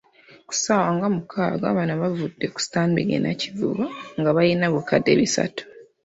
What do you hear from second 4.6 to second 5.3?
obukadde